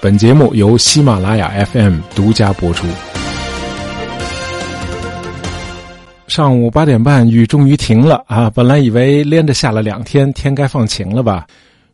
[0.00, 2.86] 本节目由喜马拉雅 FM 独家播出。
[6.28, 8.48] 上午八点半，雨终于停了啊！
[8.48, 11.44] 本来以为连着下了两天，天该放晴了吧？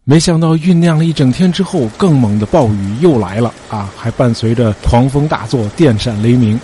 [0.04, 3.90] 没想到酝酿了一整天之后，更猛的暴雨又来了啊！
[3.96, 6.60] 还伴随着狂风大作、电闪雷鸣。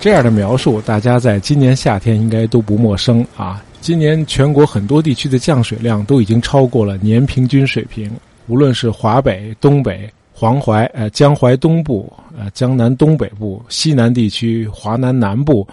[0.00, 3.62] 这样的描述，大家在今年夏天应该都不陌生啊！
[3.82, 8.10] 今年全国很多地区的降水量都已经超过了年平均水平。
[8.48, 15.66] 无论是华北、东北、黄淮、呃江淮东部、呃江南东北部、西南地区、华南南部、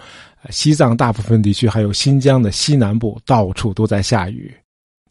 [0.50, 4.52] 西藏大部分地区，还有新疆的西南部，到处都在下雨。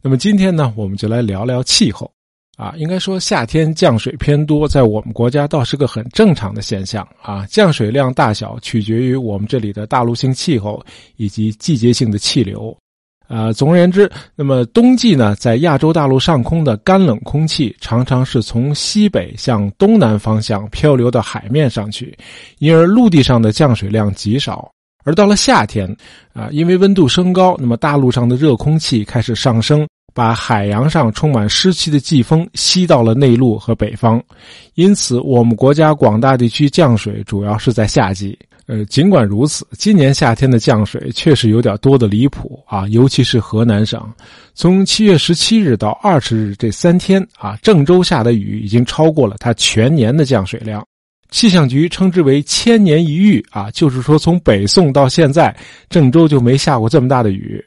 [0.02, 2.10] 那么今天呢，我们就来聊聊气候。
[2.56, 7.44] 啊，应该说夏天降水偏多，在我们国家倒是个很正常的现象啊。
[7.46, 10.80] 降水量大小取决于我们这里的大陆性气候
[11.16, 12.76] 以及季节性的气流。
[13.26, 22.16] 啊，总而言之，那么冬季呢，在亚洲大陆上空的干冷空气常常是从西北向东南方向漂流到海面上去，
[22.58, 24.70] 因而陆地上的降水量极少。
[25.04, 25.88] 而到了夏天，
[26.32, 34.22] 啊，因为温度升高，那么大陆上的热空气开始上升，把海洋上充满湿气的季风吸到了内陆和北方，
[34.74, 38.38] 因此我们国家广大地区降水主要是在夏季。
[38.66, 42.88] 呃，尽管如此，今年夏天的降水确实有点多的离谱啊！
[42.88, 44.02] 尤其是河南省，
[44.54, 50.82] 从七月十七日到二十日这三天啊，郑州下的雨已经超过了它全年的降水量。
[51.30, 55.54] 气象局称之为“千年一遇”啊，就是说从北宋到现在，
[55.90, 57.62] 郑州就没下过这么大的雨。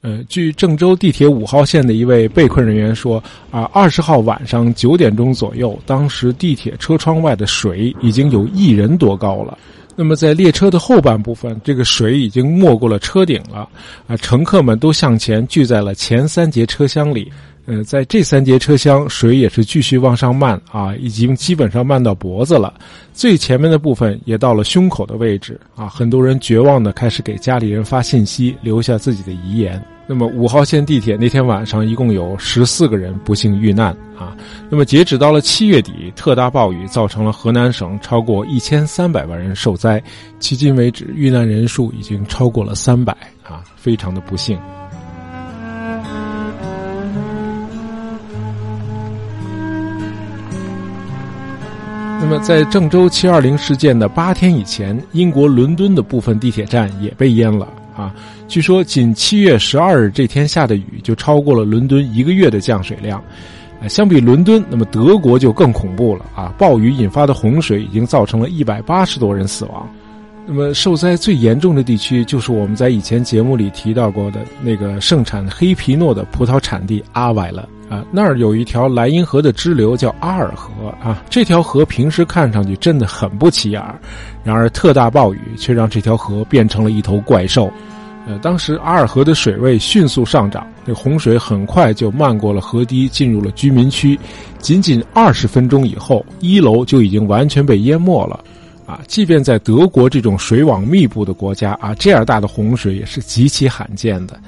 [0.00, 9.56] 呃，据郑州地铁五号线的一位被困人员说，啊，二十号晚上九点钟左右，当时地铁车窗外的水已经有一人多高了。
[9.94, 13.68] 那么，在列车的后半部分，这个水已经没过了车顶了，
[14.06, 17.30] 啊，乘客们都向前聚在了前三节车厢里。
[17.66, 22.74] 呃，在这三节车厢，水也是继续往上漫啊，已经基本上漫到脖子了。
[23.12, 29.80] 最前面的部分也到了胸口的位置啊，很多人绝望的开始给家里人发信息，留下自己的遗言。
[30.04, 34.36] 那么五号线地铁那天晚上一共有十四个人不幸遇难啊。
[34.68, 40.02] 那么截止到了七月底，特大暴雨造成了河南省超过一千三百万人受灾，
[40.40, 44.58] 迄今为止遇难人数已经超过了三百啊，非常的不幸。
[52.20, 57.66] 那么在郑州七二零事件的八天以前，英国伦敦的部分地铁站也被淹了。
[57.94, 58.14] 啊，
[58.52, 63.24] 据说仅七月十二日这天下的雨就超过了伦敦一个月的降水量。
[63.88, 66.52] 相比伦敦，那么德国就更恐怖了啊！
[66.58, 69.88] 暴雨引发的洪水已经造成了一百八十多人死亡。
[70.46, 83.82] 那么受灾最严重的地区就是我们在以前节目里提到过的那个盛产黑皮诺的葡萄产地阿瓦了啊，那儿有一条莱茵河的支流叫阿尔河啊，这条河平时看上去真的很不起眼，
[84.44, 87.72] 然而特大暴雨却让这条河变成了一头怪兽。
[88.26, 94.18] 呃，当时阿尔河的水位迅速上涨，这洪水很快就漫过了河堤，进入了居民区。
[94.58, 98.38] 仅仅二十分钟以后，一楼就已经完全被淹没了。
[98.86, 104.38] 啊，即便在德国这种水网密布的国家啊，这样大的洪水也是极其罕见的。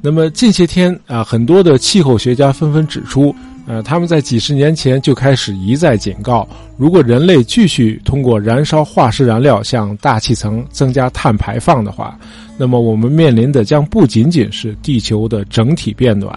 [0.00, 3.34] 那么近些天啊，很多的气候学家纷纷指出。
[3.70, 6.44] 呃，他们在几十年前就开始一再警告，
[6.76, 12.18] 如果人类继续通过燃烧化石燃料向大气层增加碳排放的话，
[12.58, 16.34] 那么我们面临的将不仅仅是地球的整体变暖，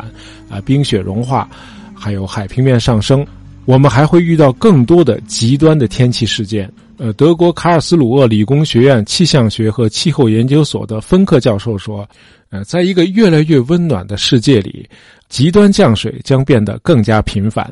[0.48, 1.50] 啊，冰雪融化，
[1.96, 3.26] 还有海平面上升，
[3.66, 6.72] 我们还会遇到更多的极端的天气事件。
[6.98, 12.08] 呃，德国卡尔斯鲁厄理工学院气象学和气候研究所的芬克教授说，
[12.52, 14.88] 呃，在一个越来越温暖的世界里。
[15.34, 17.68] 极端降水将变得更加频繁。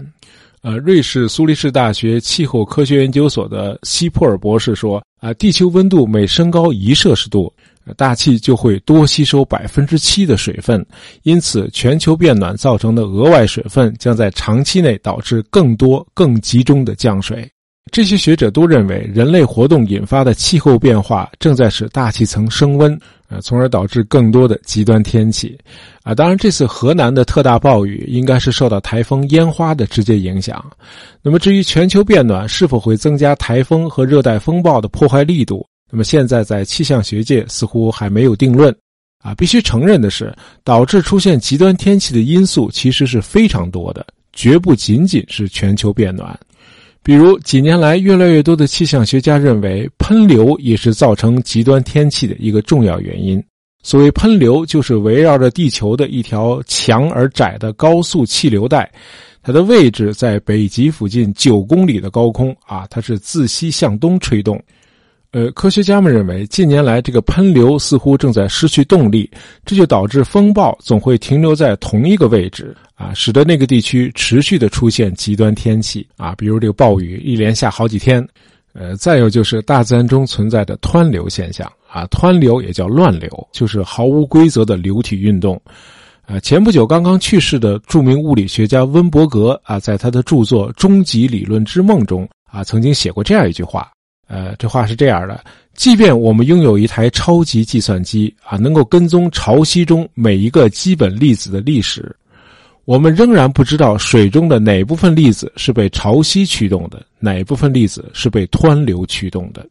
[0.63, 7.53] 呃，瑞士苏黎世大学气候科学研究所的希普尔博士说：“啊，地球温度每升高一摄氏度，
[7.95, 10.83] 大气就会多吸收百分之七的水分，
[11.21, 17.47] 因此全球变暖造成的额外水分将在长期内导致更多、更集中的降水。”
[17.89, 22.97] 这些学者都认为，人类活动引发的气候变化正在使大气层升温，
[23.27, 25.57] 呃，从而导致更多的极端天气。
[26.03, 30.63] 啊，当然，这次河南的特大暴雨应该是受到台风烟花的直接影响。
[31.21, 38.73] 那么，至于全球变暖是否会增加台风和热带风暴的破坏力度，那么现在在气象学界似乎还没有定论。
[39.21, 46.39] 啊，必须承认的是，导致出现极端天气的因素其实是非常多的，绝不仅仅是全球变暖。
[47.03, 53.43] 比如，几年来，越来越多的气象学家认为，喷流也是造成极端天气的一个重要原因。
[53.81, 58.87] 所谓喷流，就是围绕着地球的一条强而窄的高速气流带，
[59.41, 64.61] 它的位置在北极附近九公里的高空啊，它是自西向东吹动。
[65.31, 69.31] 呃，科学家们认为，近年来这个喷流似乎正在失去动力，
[69.65, 78.27] 这就导致风暴总会停留在同一个位置啊，使得那个地区持续的出现极端天气啊，比如这个暴雨一连下好几天。
[78.73, 85.61] 呃，再有就是大自然中存在的湍流现象啊，湍流也叫乱流，就是毫无规则的流体运动。
[86.25, 93.89] 啊，前不久刚刚去世的著名物理学家温伯格啊，在他的著作《终极理论之梦》中啊，曾经写过这样一句话。
[94.31, 95.43] 呃，这话是这样的：
[95.75, 102.15] 即便我们拥有一台超级计算机啊，能够跟踪潮汐中每一个基本粒子的历史，
[102.85, 109.67] 我们仍然不知道水中的哪部分粒子是被潮汐驱动的，哪部分粒子是被湍流驱动的。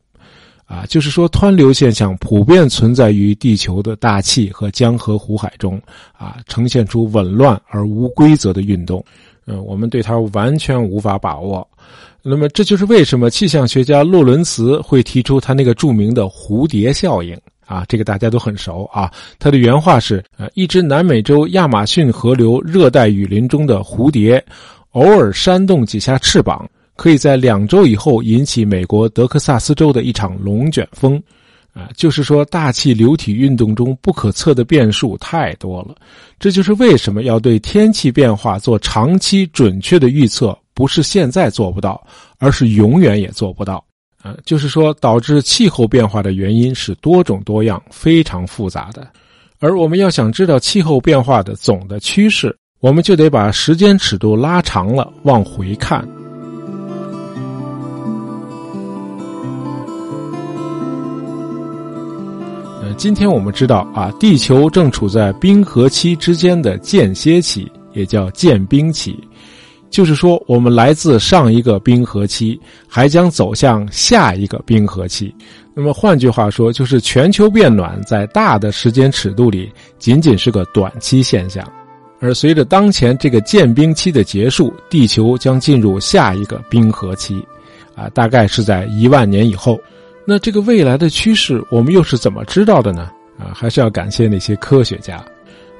[0.67, 5.81] 啊，就是说，湍流现象普遍存在于地球的大气和江河湖海中，
[6.17, 9.05] 啊，呈现出紊乱而无规则的运动。
[9.51, 11.67] 嗯，我们对它完全无法把握。
[12.23, 17.37] 那么，这就是为什么气象学家洛伦茨会提出他那个著名的蝴蝶效应。
[17.67, 19.11] 啊，这个大家都很熟啊。
[19.39, 24.45] 他的原话是：呃，一只南美洲亚马逊河流热带雨林中的蝴蝶，
[24.91, 26.69] 偶尔扇动几下翅膀。
[26.97, 31.23] 可以在两周以后引起美国德克萨斯州的一场龙卷风，
[31.73, 35.95] 啊，就是说大气流体运动中不可测的变数太多了。
[36.39, 42.05] 这就是为什么要对天气变化做长期准确的预测，不是现在做不到，
[42.39, 43.85] 而是永远也做不到。
[44.23, 49.09] 啊，就是说导致气候变化的原因是多种多样、非常复杂的。
[49.59, 56.07] 而我们要想知道气候变化的总的趋势，我们就得把时间尺度拉长了，往回看。
[63.01, 69.19] 今天我们知道啊，地球正处在冰河期之间的间歇期，也叫间冰期，
[69.89, 75.35] 就是说我们来自上一个冰河期，还将走向下一个冰河期。
[75.73, 81.67] 那么换句话说，就是全球变暖在大的时间尺度里仅仅是个短期现象，
[82.21, 87.43] 而随着当前这个间冰期的结束，地球将进入下一个冰河期，
[87.95, 89.81] 啊，大概是在一万年以后。
[90.25, 93.11] 那这个未来的趋势，我们又是怎么知道的呢？
[93.39, 95.25] 啊，还是要感谢那些科学家。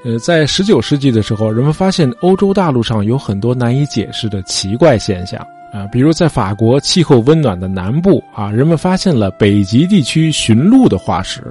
[0.03, 5.39] 呃，在十九世纪的时候，人们发现欧洲大陆上有很多难以解释的奇怪现象
[5.71, 11.41] 啊，比如在法国气候温暖的南部啊，人们发现了北极地区驯鹿的化石。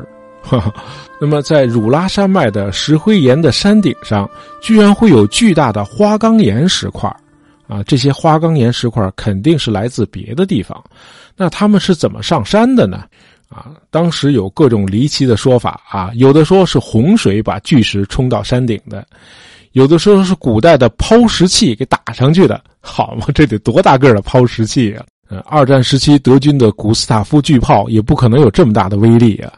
[1.20, 4.28] 那么，在汝拉山脉的石灰岩的山顶上，
[4.60, 7.14] 居然会有巨大的花岗岩石块。
[7.70, 10.82] 啊，这些花岗岩石块肯定是来自别的地方，
[11.36, 13.04] 那他们是怎么上山的呢？
[13.48, 19.06] 啊，当时有各种离奇的说法啊，有的说是洪水把巨石冲到山顶的，
[19.72, 22.60] 有的说是古代的抛石器给打上去的。
[22.80, 25.04] 好嘛，这得多大个的抛石器啊！
[25.28, 29.52] 呃，二战时期德军的古斯塔夫巨炮也不可能有这么大的威力啊。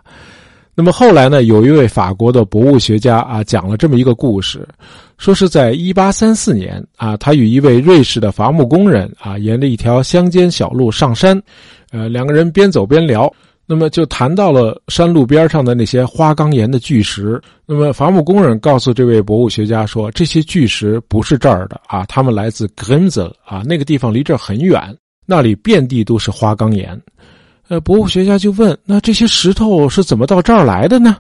[0.75, 1.43] 那么后来呢？
[1.43, 4.67] 有一位法国的博物学家啊，讲了这么一个故事，
[5.19, 11.41] 说是在1834年啊，他与一位瑞士的伐木工人啊，沿着一条乡间小路上山，
[11.91, 13.31] 呃，两个人边走边聊，
[13.67, 17.39] 那么就谈到了山路边上的那些花岗岩的巨石。
[17.67, 24.81] 那么伐木工人告诉这位博物学家说，这些巨石不是这儿的啊，他们来自 g r e n z e l 啊，那个地方离这儿很远，
[25.27, 26.99] 那里遍地都是花岗岩。
[27.69, 31.17] 呃，博物学家就问：“那这些石头是怎么到这儿来的呢？”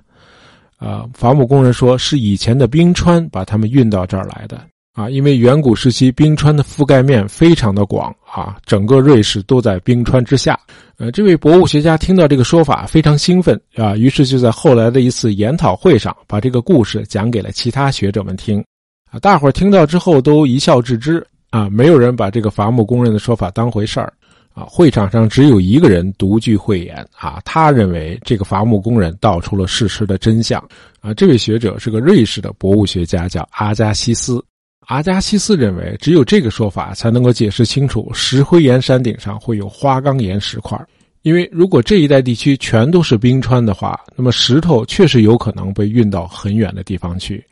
[0.79, 4.61] 啊，伐木工人说：“是以前的冰川把它们运到这儿来的。”
[4.95, 10.59] 啊，因为远古时期冰川的覆盖面非常的广啊，整个瑞士都在冰川之下。
[10.99, 18.63] 呃，这位博物学家听到这个说法非常兴奋啊，于是就在后来的一次研讨会上把这个故事讲给了其他学者们听。
[19.11, 24.13] 啊，大伙儿听到之后都一笑置之啊，没有人把这个伐木工人的说法当回事儿。
[24.55, 30.63] 啊，会场上只有一个人独具慧眼啊，他认为这个伐木工人道出了事实的真相
[31.01, 31.15] 啊。
[31.15, 34.45] 这位学者是个瑞士的博物学家，叫阿加西斯。
[34.89, 40.79] 阿加西斯认为，只有这个说法才能够解释清楚石灰岩山顶上会有花岗岩石块，
[41.23, 47.43] 因为如果这一带地区全都是冰川的话，那么石头确实有可能被运到很远的地方去。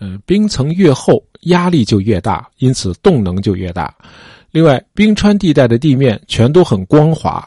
[0.00, 3.94] 嗯，冰层越厚，压力就越大，因此动能就越大。
[4.54, 7.44] 另外，冰川地带的地面全都很光滑，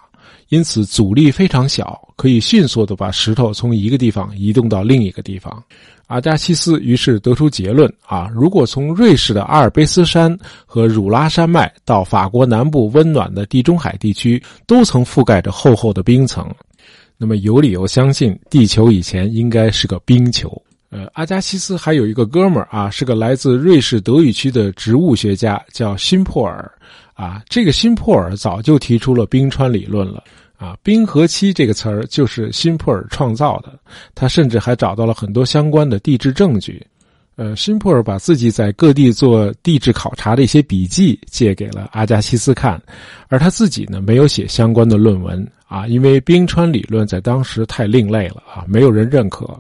[0.50, 5.64] 因此阻力非常小，可以迅速的把石头从一个地方移动到另一个地方。
[6.08, 16.46] 阿加西斯于是得出结论：啊，如果从瑞士的阿尔卑斯山和汝拉山脉到法国南部温暖的地中海地区，都曾覆盖着厚厚的冰层，
[17.18, 20.62] 那么有理由相信地球以前应该是个冰球。
[20.90, 26.72] 呃，阿加西斯还有一个哥们儿啊，是个来自瑞士德语区的植物学家，叫辛珀尔。
[27.14, 30.24] 啊，这个辛珀尔早就提出了冰川理论了。
[30.56, 33.78] 啊，冰河期这个词儿就是辛珀尔创造的。
[34.16, 36.86] 他甚至还找到了很多相关的地质证据。
[37.36, 42.82] 呃，辛珀尔把自己在各地做地质考察的一些笔记借给了阿加西斯看，
[43.28, 49.60] 而他自己呢，没有写相关的论文啊，因为冰川理论在当时太另类了啊，没有人认可。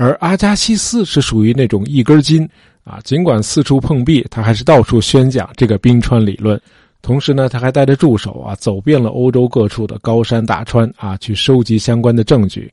[0.00, 2.48] 而阿加西斯是属于那种一根筋
[2.84, 6.58] 啊，尽管四处碰壁，他还是到处宣讲这个冰川理论。
[7.02, 12.72] 同时呢，他还带着助手啊，走遍了欧洲各处的高山大川啊，去收集相关的证据。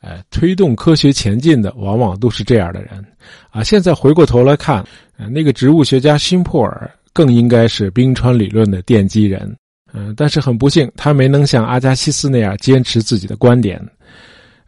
[0.00, 3.04] 哎，推动科学前进的往往都是这样的人
[3.50, 3.62] 啊。
[3.62, 4.82] 现在回过头来看，
[5.30, 9.54] 那个植物学家辛珀尔更应该是冰川理论的奠基人。
[9.92, 13.78] 嗯，但是很不幸，他没能像阿加西斯那样坚持自己的观点。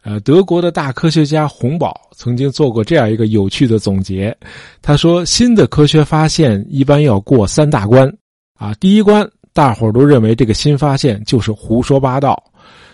[0.03, 4.35] 呃，德国的大科学家洪堡曾经做过这样一个有趣的总结，
[4.81, 8.11] 他说：“新的科学发现一般要过三大关。”
[8.57, 12.41] 啊，第一关，大伙儿都认为这个新发现就是胡说八道。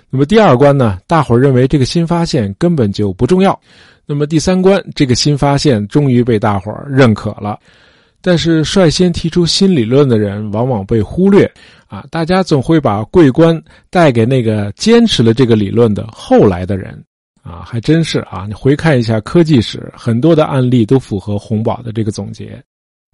[0.10, 3.60] 那么第二关呢，大伙儿认为这个新发现根本就不重要。
[4.06, 7.60] 那么第三关，这个新发现终于被大伙儿认可了。
[8.26, 11.46] 但是率先提出新理论的人往往被忽略。
[11.86, 17.00] 啊，大家总会把桂冠带给那个坚持了这个理论的后来的人。
[17.44, 22.60] 啊，还真是啊，你回看一下科技史，很多的案例都符合洪堡的这个总结。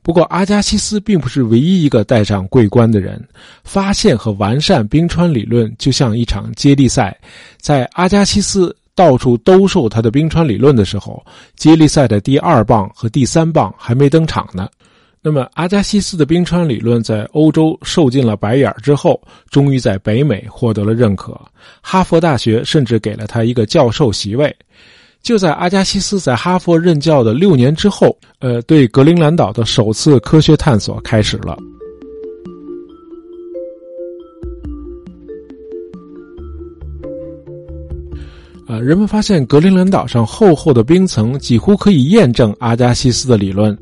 [0.01, 3.21] 不过，阿加西斯并不是唯一一个戴上桂冠的人。
[3.65, 7.19] 发现和完善冰川理论就像一场接力赛，
[7.59, 11.21] 在阿加西斯到处兜售他的冰川理论的时候，
[11.57, 14.69] 接力赛的第二棒和第三棒还没登场呢。
[15.23, 21.39] 那么，阿加西斯的冰川理论在欧洲受尽了白眼之后，终于在北美获得了认可。
[21.79, 24.55] 哈佛大学甚至给了他一个教授席位。
[25.21, 31.55] 就在阿加西斯在哈佛任教的六年之后，呃，对格陵兰岛的首次科学探索开始了。
[38.67, 43.77] 呃，人们发现格陵兰岛上厚厚的冰层几乎可以验证阿加西斯的理论。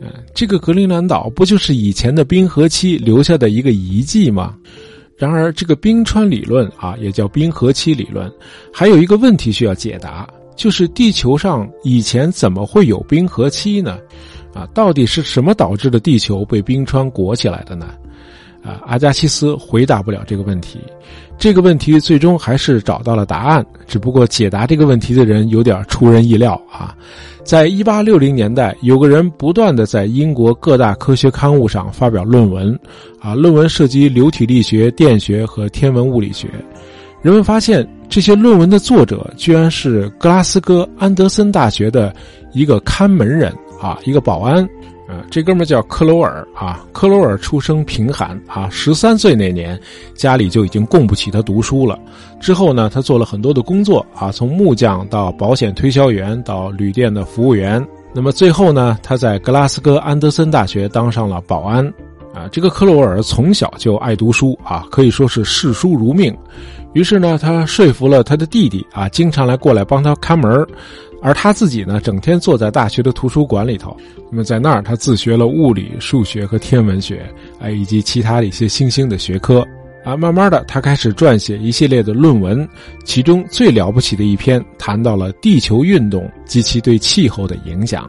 [0.00, 4.54] 嗯，这个格陵兰岛不就是以前的冰河期留下的一个遗迹吗？
[5.16, 8.30] 然而，这个冰川理论啊，也叫冰河期理论，
[8.70, 10.28] 还有一个问题需要解答。
[10.54, 13.98] 就是地球上以前怎么会有冰河期呢？
[14.54, 17.94] 啊，到底是什么导致的地球被冰川裹起来的呢？
[18.62, 20.78] 啊，阿加西斯回答不了这个问题。
[21.38, 26.94] 这个问题最终还是找到了答案，只不过解答这个问题的人有点出人意料啊。
[27.44, 32.76] 在一八六零年代，有个人不断的在英国各大科学刊物上发表论文，
[33.20, 36.48] 啊，论文涉及流体力学、电学和天文物理学。
[37.22, 42.12] 人们发现，这些论文的作者居然是格拉斯哥安德森大学的
[42.52, 44.68] 一个看门人啊，一个保安。
[45.08, 46.84] 啊，这哥们叫克罗尔啊。
[46.92, 49.80] 克罗尔出生贫寒啊，十三岁那年，
[50.14, 51.98] 家里就已经供不起他读书了。
[52.40, 57.84] 之后呢，他做了很多的工作啊，从木匠到保险推销员，到旅店的服务员。
[58.12, 61.86] 那么最后呢，他在格拉斯哥安德森大学当上了保安。
[62.34, 66.36] 啊，这个克罗尔从小就爱读书啊，可以说是视书如命。
[66.92, 70.66] 于是呢，他说服了他的弟弟啊，经常来过来帮他看门
[71.26, 73.96] 而他自己呢，整天坐在大学的图书馆里头。
[74.30, 77.28] 那么在那儿，他自学了物理、数学和天文学，
[77.58, 79.66] 哎，以及其他的一些新兴的学科。
[80.04, 82.64] 啊，慢慢的，他开始撰写一系列的论文，
[83.04, 88.08] 其中最了不起的一篇谈到了地球运动及其对气候的影响。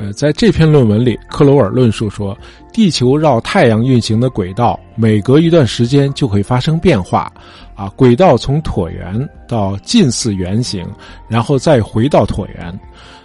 [0.00, 2.34] 呃，在这篇论文里，克罗尔论述说，
[2.72, 7.30] 地球绕太阳运行的轨道每隔一段时间就会发生变化，
[7.74, 10.88] 啊，轨道从椭圆到近似圆形，
[11.28, 12.80] 然后再回到椭圆，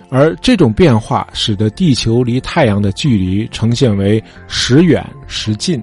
[0.09, 5.81] 而这种变化使得地球离太阳的距离呈现为时远时近。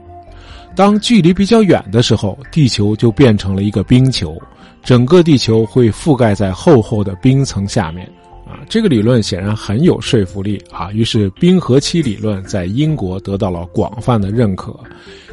[0.75, 4.37] 当距离比较远的时候，地球就变成了一个冰球，
[4.82, 8.06] 整个地球会覆盖在厚厚的冰层下面。
[8.52, 10.92] 啊，这个理论显然很有说服力啊！
[10.92, 14.78] 于是冰河期理论在英国得到了广泛的认可。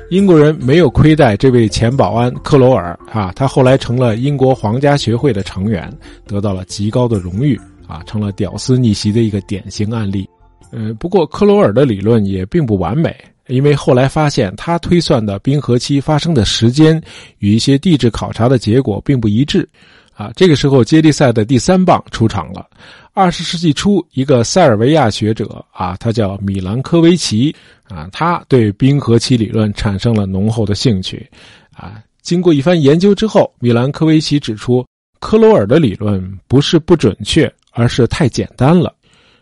[0.09, 5.91] 英国人没有亏待这位前保安克罗尔啊，他后来成了英国皇家学会的成员，
[6.25, 10.25] 得到了极高的荣誉啊，成了屌丝逆袭的一个典型案例。
[10.71, 13.13] 嗯，不过克罗尔的理论也并不完美，
[13.47, 17.01] 因为后来发现他推算的冰河期发生的时间
[17.39, 19.67] 与一些地质考察的结果并不一致。
[20.19, 22.67] 啊，这个时候接力赛的第三棒出场了。
[23.13, 27.55] 二十世纪初，一个塞尔维亚学者啊，他叫米兰科维奇
[27.87, 31.25] 啊，他对冰河期理论产生了浓厚的兴趣。
[31.73, 34.85] 啊，经过一番研究之后，米兰科维奇指出，
[35.21, 38.93] 科罗尔的理论不是不准确，而是太简单了。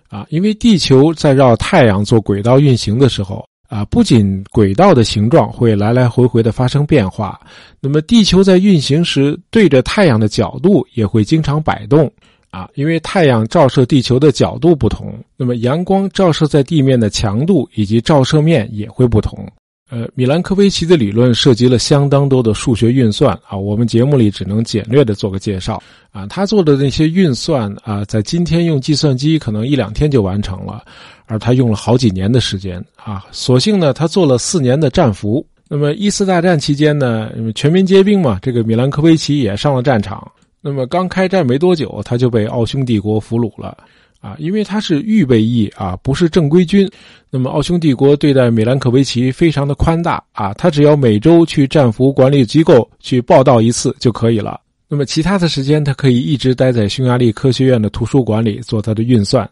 [0.09, 7.39] 啊，因为地球在绕太阳做轨道运行的时候，啊，不仅轨道的形状会来来回回的发生变化，
[7.79, 12.11] 那么地球在运行时对着太阳的角度也会经常摆动。
[12.49, 19.45] 啊，因为太阳照射地球的角度不同，那么阳光照射在地面的强度以及照射面也会不同。
[19.89, 26.27] 呃，米兰科维奇的理论涉及了相当多的数学运算啊，我们节目里只能简略的做个介绍啊。
[26.27, 30.83] 他做的那些运算啊，在今天用计算机可能一两天就完成了，
[31.25, 33.25] 而他用了好几年的时间啊。
[33.31, 35.45] 所幸呢，他做了四年的战俘。
[35.69, 40.29] 那么一次大战期间呢，全民皆兵嘛，这个米兰科维奇也上了战场。
[40.59, 43.77] 那么刚开战没多久，他就被奥匈帝国俘虏了。
[44.19, 46.89] 啊，因为他是预备役啊，不是正规军。
[47.29, 54.59] 那么奥匈帝国对待米兰科维奇非常的宽大啊，他只要每周去战俘管理机构去报道一次就可以了。
[54.89, 59.47] 那么其他的时间，他可以一直待在匈牙利科学院的图书馆里做他的运算。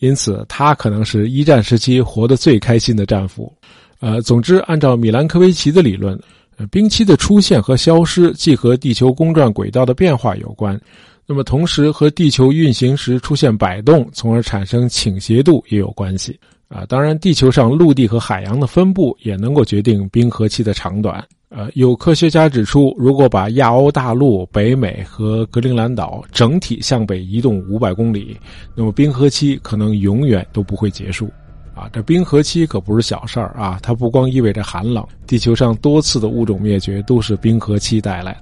[0.00, 3.52] 因此，他可能是一战时期活得最开心的战俘。
[4.00, 6.18] 呃，总之，按照米兰科维奇的理论，
[6.72, 10.78] 冰期的出现和消失既和地球公转轨道的变化有关。
[11.32, 16.84] 那么，同时和地球运行时出现摆动，从而产生倾斜度也有关系啊。
[16.88, 21.24] 当然，地球上陆地和海洋的分布也能够决定冰河期的长短。
[21.48, 28.36] 呃，有科学家指出，如果把亚欧大陆、北美和格陵兰岛整体向北移动五百公里，
[28.74, 31.30] 那么冰河期可能永远都不会结束。
[31.76, 33.78] 啊，这冰河期可不是小事儿啊！
[33.80, 38.36] 它不光意味着寒冷，地球上多次的物种灭绝都是冰河期带来。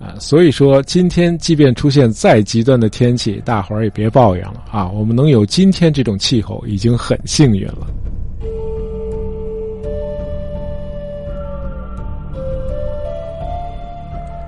[0.00, 4.86] 啊，所以说今天即便出现再极端的天气，大伙儿也别抱怨了啊！
[4.90, 7.86] 我们能有今天这种气候已经很幸运了。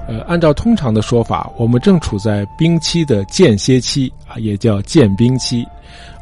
[0.08, 5.64] 呃，按照通常的说法，我们正处在冰期的间歇期啊，也叫间冰期；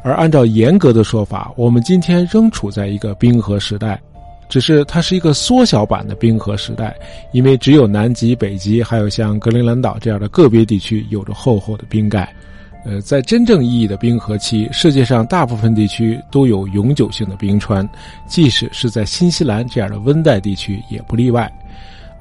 [0.01, 4.01] 而按照严格的说法，我们今天仍处在一个冰河时代。
[4.47, 6.95] 只是它是一个缩小版的冰河时代，
[7.31, 12.31] 因为只有南极、北极，还有像格陵兰岛这样的个别地区有着厚厚的冰盖。
[12.85, 17.87] 呃，在真正意义的冰河期，世界上大部分地区都有永久性的冰川，
[18.27, 21.51] 即使是在新西兰这样的温带地区也不例外。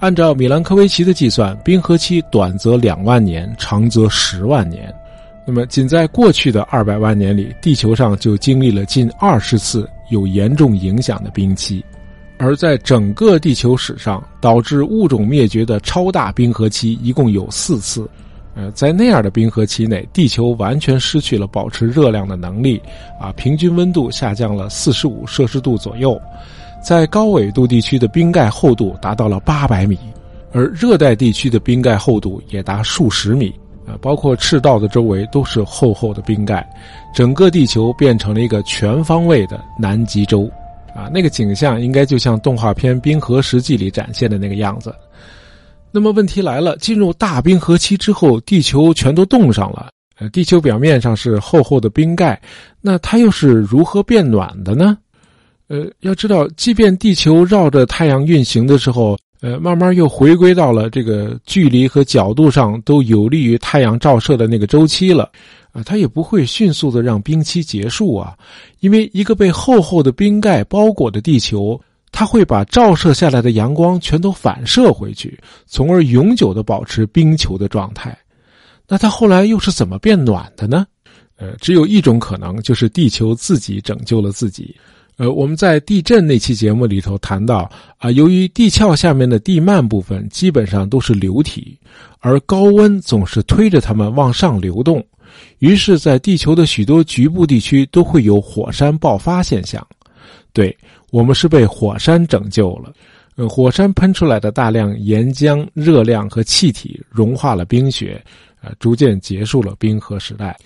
[0.00, 4.90] 按照米兰科维奇的计算，冰河期短则两万年，长则十万年。
[5.46, 11.84] 那么，仅在过去的二百万年里，地球上就经历了近二十次有严重影响的冰期。
[12.36, 18.08] 而在整个地球史上，导致物种灭绝的超大冰河期一共有四次。
[18.56, 22.80] 呃，在那样的冰河期内，地球完全失去了保持热量的能力，
[23.20, 26.20] 啊，平均温度下降了四十五摄氏度左右。
[26.82, 29.98] 在高纬度地区的冰盖厚度达到了八百米，
[30.52, 33.52] 而热带地区的冰盖厚度也达数十米。
[33.86, 36.66] 啊，包括赤道的周围都是厚厚的冰盖，
[37.14, 40.50] 整个地球变成了一个全方位的南极洲。
[40.94, 44.94] 啊，那个景象应该就像动画片《冰河世纪》里展现的那个样子。
[45.90, 52.40] 那么问题来了，进入大冰河期之后，地球全都冻上了，呃，地球表面上是厚厚的冰盖，
[52.80, 54.96] 那它又是如何变暖的呢？
[55.68, 65.30] 呃，要知道，即便地球绕着太阳运行的时候，呃，慢慢又回归到了这个距离和角度上都有利于太阳照射的那个周期了。
[65.70, 68.34] 啊，它也不会迅速的让冰期结束啊，
[68.80, 71.78] 因为一个被厚厚的冰盖包裹的地球，
[72.10, 78.16] 它会把照射下来的阳光全都反射回去，从而永久的保持冰球的状态。
[78.88, 80.86] 那它后来又是怎么变暖的呢？
[81.36, 84.74] 呃，只有一种可能，就是地球自己拯救了自己。
[85.16, 91.78] 呃，我们在地震那期节目里头谈到啊，由于地壳下面的地幔部分基本上都是流体，
[92.18, 95.04] 而高温总是推着它们往上流动。
[95.60, 99.84] 于是，在地球的许多局部地区都会有火山爆发现象。
[100.52, 100.76] 对
[101.10, 102.92] 我们是被火山拯救了。
[103.36, 108.20] 呃，火山喷出来的大量岩浆、热量和气体融化了冰雪，
[108.62, 110.56] 呃，逐渐结束了冰河时代。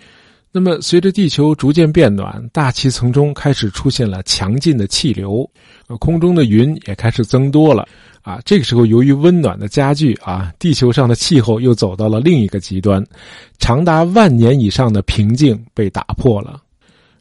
[0.51, 5.49] 那么，随着地球逐渐变暖，大气层中开始出现了强劲的气流，
[5.89, 7.87] 呃，空中的云也开始增多了。
[8.23, 13.03] 啊，这个时候由于温暖的加剧啊，地球上的气候又走到了另一个极端，
[13.59, 16.61] 长达万年以上的平静被打破了，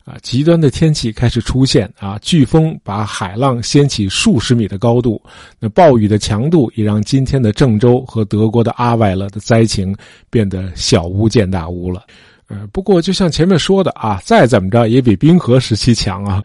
[0.03, 5.21] 啊，极端的天气开始出现啊，飓风把海浪掀起数十米的高度，
[5.59, 9.95] 那暴雨的强度也让今天的郑州和德国的阿外勒的灾情
[10.29, 12.03] 变得小巫见大巫了，
[12.47, 16.43] 呃，不过就像前面说的啊，再怎么着也比冰河时期强啊。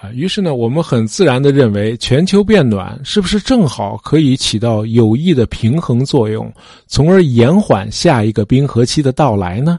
[0.00, 6.52] 啊，于是呢，我们很自然的认为，全球变暖是不是正好可以起到有益的平衡作用，
[6.88, 9.78] 从而延缓下一个冰河期的到来呢？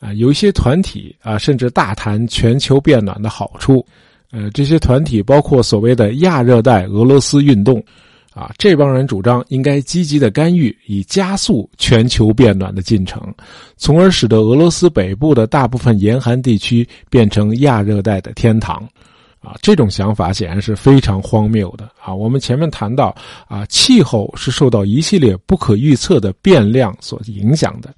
[0.00, 3.86] 啊，有一些团体啊，甚至大谈全球变暖的好处。
[4.30, 7.84] 呃，这些团体包括所谓的亚热带俄罗斯运动。
[8.34, 13.22] 啊，这帮人主张应该积极的干预，以加速全球变暖的进程，
[13.76, 18.88] 从而使得俄罗斯北部的大部分严寒地区变成亚热带的天堂。
[19.42, 21.90] 啊，这种想法显然是非常荒谬的。
[22.00, 23.12] 啊，我们前面谈到，
[23.48, 27.92] 啊，气候是受到一系列不可预测的变量所影响的，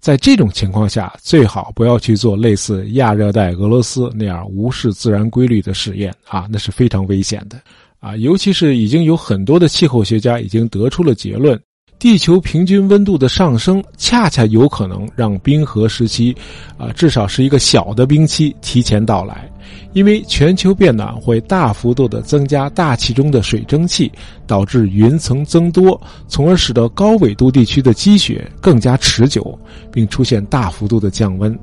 [0.00, 6.10] 在这种情况下，最好不要去做类似亚热带俄罗斯那样无视自然规律的实验。
[6.26, 7.60] 啊，那是非常危险的。
[8.06, 11.60] 啊，尤其是已经有很多的气候学家已经得出了结论，
[11.98, 16.32] 地球平均温度的上升恰恰有可能让冰河时期，
[16.78, 19.50] 啊，至少是一个小的冰期提前到来，
[19.92, 24.08] 因为全球变暖会大幅度的增加大气中的水蒸气，
[24.46, 29.58] 导致云层增多，从而使得高纬度地区的积雪更加持久，
[29.90, 31.58] 并出现大幅度的降温，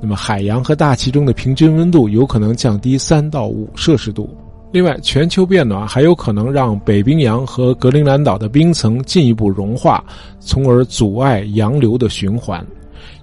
[0.00, 4.36] 那么海洋和大气中的平均温度有可能降低三到五摄氏度。
[4.74, 10.04] 另外，全球变暖还有可能让北冰洋和格陵兰岛的冰层进一步融化，
[10.40, 12.66] 从而阻碍洋流的循环。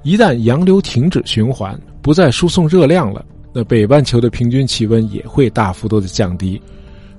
[0.02, 6.60] 一旦洋流停止循环，不再输送热量了，那北半球的平均气温也会大幅度的降低。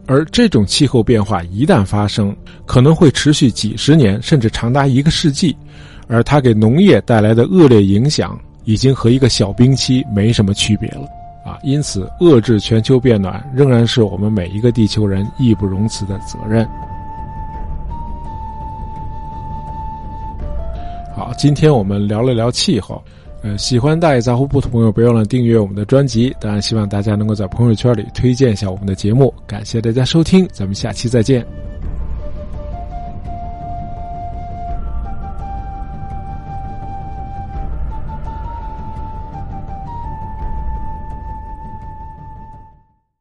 [0.07, 5.55] 而这种气候变化一旦发生，可能会持续几十年，甚至长达一个世纪。
[6.09, 11.07] 而它给农业带来的恶劣影响，已经和一个小冰期没什么区别了。
[11.45, 16.67] 啊，因此遏制全球变暖仍然是我们每一个地球人义不容辞的责任。
[21.15, 23.03] 好，今天我们聊了聊气候，
[23.43, 26.35] 呃，喜欢大爷杂货铺的朋友，别忘了订阅我们的专辑。
[26.41, 29.33] 当然，希望大家能够在朋友圈里推荐一下我们的节目。
[29.47, 31.72] 感谢大家收听，咱们下期再见。